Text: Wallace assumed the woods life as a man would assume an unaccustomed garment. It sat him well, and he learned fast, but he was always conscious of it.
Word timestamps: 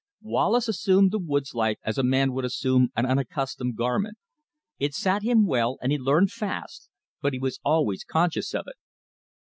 Wallace 0.23 0.67
assumed 0.67 1.11
the 1.11 1.19
woods 1.19 1.53
life 1.53 1.77
as 1.83 1.99
a 1.99 2.03
man 2.03 2.33
would 2.33 2.43
assume 2.43 2.89
an 2.95 3.05
unaccustomed 3.05 3.75
garment. 3.75 4.17
It 4.79 4.95
sat 4.95 5.21
him 5.21 5.45
well, 5.45 5.77
and 5.79 5.91
he 5.91 5.99
learned 5.99 6.31
fast, 6.31 6.89
but 7.21 7.33
he 7.33 7.39
was 7.39 7.59
always 7.63 8.03
conscious 8.03 8.55
of 8.55 8.63
it. 8.65 8.77